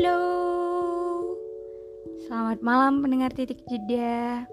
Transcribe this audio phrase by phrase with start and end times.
[0.00, 1.36] Halo,
[2.24, 4.48] selamat malam pendengar titik jeda.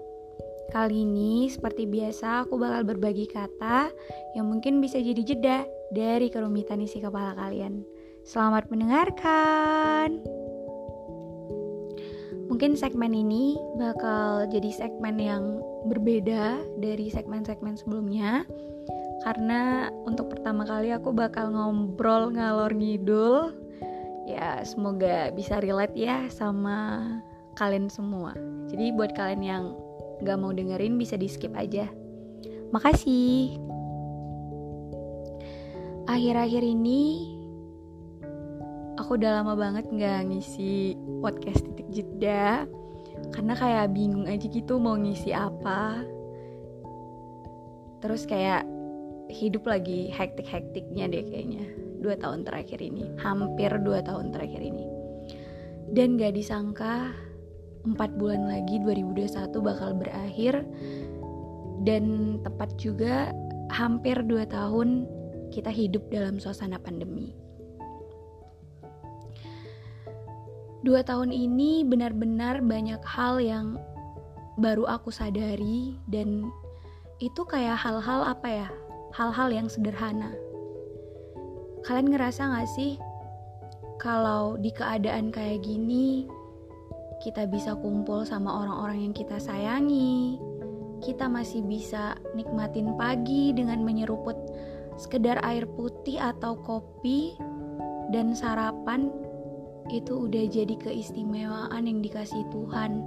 [0.76, 3.88] Kali ini, seperti biasa, aku bakal berbagi kata
[4.36, 7.80] yang mungkin bisa jadi jeda dari kerumitan isi kepala kalian.
[8.28, 10.20] Selamat mendengarkan.
[12.52, 18.44] Mungkin segmen ini bakal jadi segmen yang berbeda dari segmen-segmen sebelumnya
[19.24, 23.67] karena untuk pertama kali aku bakal ngobrol ngalor ngidul
[24.28, 27.00] ya semoga bisa relate ya sama
[27.56, 28.36] kalian semua.
[28.68, 29.64] Jadi buat kalian yang
[30.22, 31.88] gak mau dengerin bisa di skip aja.
[32.70, 33.56] Makasih.
[36.08, 37.32] Akhir-akhir ini
[39.00, 42.68] aku udah lama banget gak ngisi podcast titik jeda.
[43.34, 46.04] Karena kayak bingung aja gitu mau ngisi apa.
[47.98, 48.62] Terus kayak
[49.28, 53.10] hidup lagi hektik-hektiknya deh kayaknya dua tahun terakhir ini.
[53.18, 54.86] Hampir dua tahun terakhir ini.
[55.92, 57.12] Dan gak disangka
[57.86, 60.62] empat bulan lagi 2021 bakal berakhir.
[61.82, 63.32] Dan tepat juga
[63.70, 65.06] hampir dua tahun
[65.54, 67.32] kita hidup dalam suasana pandemi.
[70.86, 73.76] Dua tahun ini benar-benar banyak hal yang
[74.62, 76.50] baru aku sadari dan
[77.18, 78.68] itu kayak hal-hal apa ya?
[79.10, 80.30] Hal-hal yang sederhana
[81.88, 83.00] Kalian ngerasa gak sih
[83.96, 86.28] kalau di keadaan kayak gini
[87.24, 90.36] kita bisa kumpul sama orang-orang yang kita sayangi,
[91.00, 94.36] kita masih bisa nikmatin pagi dengan menyeruput
[95.00, 97.32] sekedar air putih atau kopi
[98.12, 99.08] dan sarapan
[99.88, 103.00] itu udah jadi keistimewaan yang dikasih Tuhan.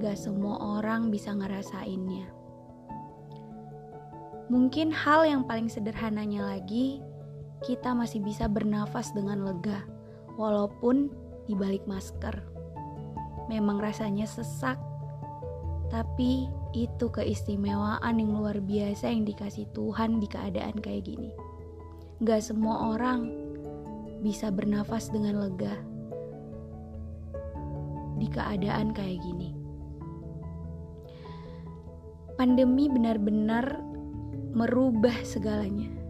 [0.00, 2.32] Gak semua orang bisa ngerasainnya.
[4.48, 7.11] Mungkin hal yang paling sederhananya lagi
[7.62, 9.86] kita masih bisa bernafas dengan lega,
[10.34, 11.06] walaupun
[11.46, 12.34] di balik masker.
[13.46, 14.78] Memang rasanya sesak,
[15.90, 21.30] tapi itu keistimewaan yang luar biasa yang dikasih Tuhan di keadaan kayak gini.
[22.22, 23.30] Gak semua orang
[24.22, 25.74] bisa bernafas dengan lega
[28.18, 29.50] di keadaan kayak gini.
[32.38, 33.82] Pandemi benar-benar
[34.54, 36.01] merubah segalanya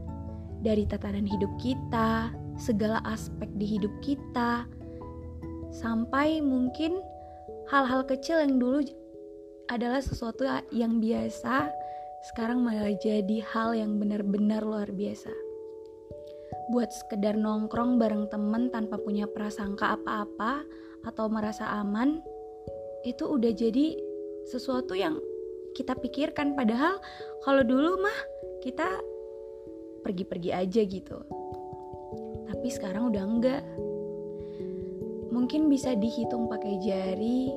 [0.63, 4.65] dari tatanan hidup kita, segala aspek di hidup kita,
[5.75, 7.03] sampai mungkin
[7.69, 8.87] hal-hal kecil yang dulu
[9.71, 11.71] adalah sesuatu yang biasa,
[12.33, 15.31] sekarang malah jadi hal yang benar-benar luar biasa.
[16.71, 20.63] Buat sekedar nongkrong bareng temen tanpa punya prasangka apa-apa
[21.03, 22.23] atau merasa aman,
[23.03, 23.99] itu udah jadi
[24.47, 25.19] sesuatu yang
[25.73, 27.01] kita pikirkan padahal
[27.43, 28.19] kalau dulu mah
[28.61, 28.87] kita
[30.03, 31.19] pergi-pergi aja gitu.
[32.51, 33.65] Tapi sekarang udah enggak.
[35.33, 37.49] Mungkin bisa dihitung pakai jari.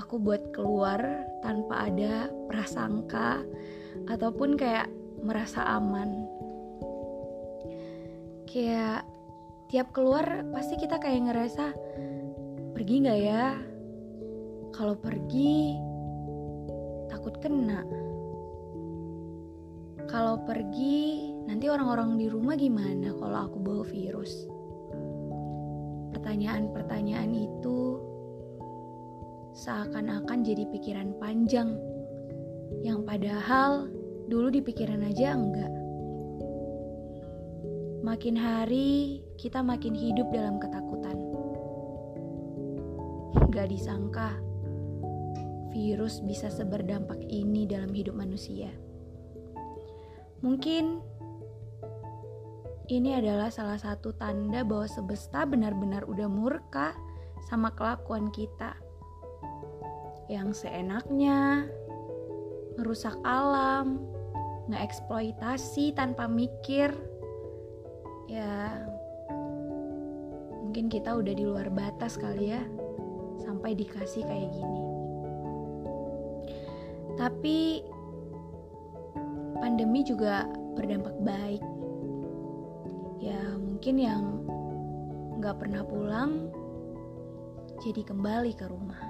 [0.00, 0.98] Aku buat keluar
[1.44, 3.44] tanpa ada prasangka
[4.08, 4.88] ataupun kayak
[5.20, 6.26] merasa aman.
[8.48, 9.06] Kayak
[9.70, 11.64] tiap keluar pasti kita kayak ngerasa
[12.74, 13.54] pergi nggak ya?
[14.74, 15.76] Kalau pergi
[17.12, 18.09] takut kena
[20.10, 24.50] kalau pergi, nanti orang-orang di rumah gimana kalau aku bawa virus?
[26.10, 27.78] Pertanyaan-pertanyaan itu
[29.54, 31.78] seakan-akan jadi pikiran panjang
[32.82, 33.86] yang padahal
[34.26, 35.72] dulu di pikiran aja enggak.
[38.02, 41.18] Makin hari kita makin hidup dalam ketakutan.
[43.54, 44.34] Gak disangka
[45.70, 48.89] virus bisa seberdampak ini dalam hidup manusia.
[50.40, 51.04] Mungkin
[52.90, 56.96] ini adalah salah satu tanda bahwa semesta benar-benar udah murka
[57.46, 58.74] sama kelakuan kita.
[60.26, 61.68] Yang seenaknya
[62.74, 64.00] merusak alam,
[64.72, 66.90] ngeeksploitasi tanpa mikir.
[68.30, 68.86] Ya,
[70.64, 72.62] mungkin kita udah di luar batas kali ya,
[73.42, 74.82] sampai dikasih kayak gini.
[77.18, 77.84] Tapi
[79.60, 81.62] pandemi juga berdampak baik.
[83.20, 84.24] Ya mungkin yang
[85.40, 86.48] nggak pernah pulang
[87.80, 89.00] jadi kembali ke rumah.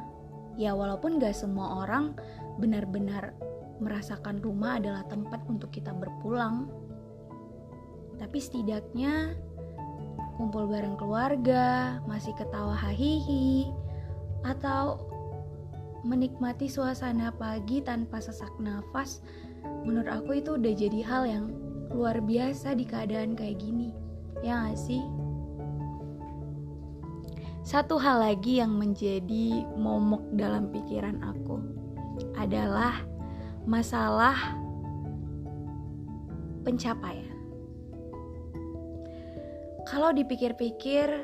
[0.58, 2.14] Ya walaupun gak semua orang
[2.58, 3.32] benar-benar
[3.80, 6.68] merasakan rumah adalah tempat untuk kita berpulang.
[8.20, 9.34] Tapi setidaknya
[10.36, 13.72] kumpul bareng keluarga, masih ketawa hahihi,
[14.44, 15.00] atau
[16.04, 19.20] menikmati suasana pagi tanpa sesak nafas
[19.82, 21.46] menurut aku itu udah jadi hal yang
[21.90, 23.90] luar biasa di keadaan kayak gini
[24.44, 25.02] ya gak sih
[27.70, 31.62] Satu hal lagi yang menjadi momok dalam pikiran aku
[32.34, 32.98] adalah
[33.62, 34.34] masalah
[36.66, 37.30] pencapaian.
[39.86, 41.14] Kalau dipikir-pikir,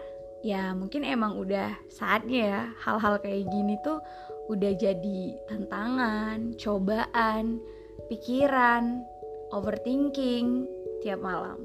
[0.47, 3.99] ya mungkin emang udah saatnya ya hal-hal kayak gini tuh
[4.47, 7.59] udah jadi tantangan, cobaan,
[8.09, 9.03] pikiran,
[9.53, 10.67] overthinking
[11.01, 11.59] tiap malam.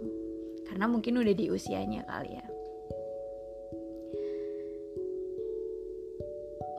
[0.67, 2.45] Karena mungkin udah di usianya kali ya.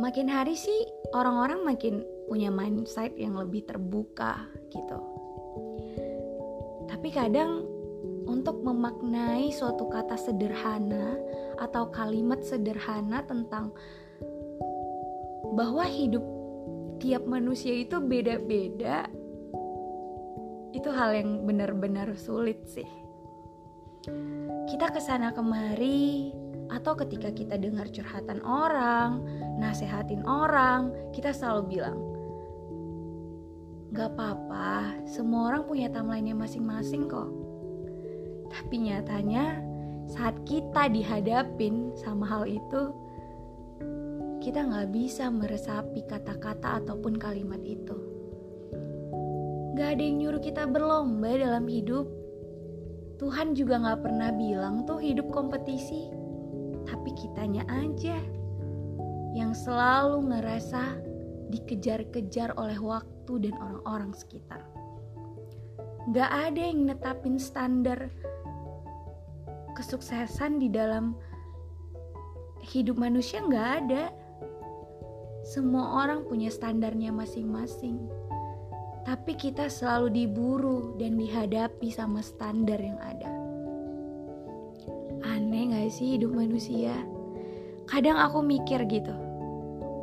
[0.00, 1.94] Makin hari sih orang-orang makin
[2.26, 4.98] punya mindset yang lebih terbuka gitu.
[6.88, 7.62] Tapi kadang
[8.26, 11.18] untuk memaknai suatu kata sederhana
[11.60, 13.70] atau kalimat sederhana tentang
[15.52, 16.24] bahwa hidup
[16.98, 19.06] tiap manusia itu beda-beda
[20.72, 22.88] itu hal yang benar-benar sulit sih
[24.66, 26.32] kita ke sana kemari
[26.72, 29.22] atau ketika kita dengar curhatan orang
[29.60, 31.98] nasehatin orang kita selalu bilang
[33.92, 37.28] gak apa-apa semua orang punya timeline masing-masing kok
[38.48, 39.60] tapi nyatanya
[40.08, 42.92] saat kita dihadapin sama hal itu
[44.42, 48.11] kita nggak bisa meresapi kata-kata ataupun kalimat itu.
[49.72, 52.04] Gak ada yang nyuruh kita berlomba dalam hidup.
[53.16, 56.12] Tuhan juga gak pernah bilang tuh hidup kompetisi.
[56.84, 58.20] Tapi kitanya aja
[59.32, 61.00] yang selalu ngerasa
[61.48, 64.60] dikejar-kejar oleh waktu dan orang-orang sekitar.
[66.12, 68.12] Gak ada yang netapin standar
[69.72, 71.16] kesuksesan di dalam
[72.60, 74.12] hidup manusia gak ada
[75.42, 77.98] semua orang punya standarnya masing-masing.
[79.02, 83.30] Tapi kita selalu diburu dan dihadapi sama standar yang ada.
[85.26, 86.94] Aneh gak sih hidup manusia?
[87.90, 89.14] Kadang aku mikir gitu.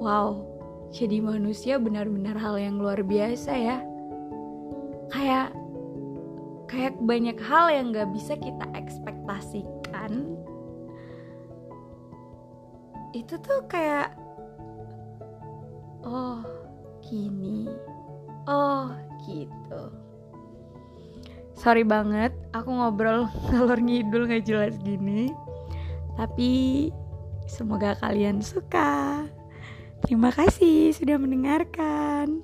[0.04, 0.44] Wow,
[0.92, 3.78] jadi manusia benar-benar hal yang luar biasa ya.
[5.12, 5.56] Kayak
[6.68, 10.36] kayak banyak hal yang gak bisa kita ekspektasikan.
[13.16, 14.12] Itu tuh kayak
[16.04, 16.44] oh
[17.04, 17.66] gini
[18.50, 18.90] oh
[19.30, 19.81] gitu.
[21.54, 25.30] Sorry banget aku ngobrol ngalor ngidul nggak jelas gini.
[26.18, 26.90] Tapi
[27.46, 29.24] semoga kalian suka.
[30.04, 32.42] Terima kasih sudah mendengarkan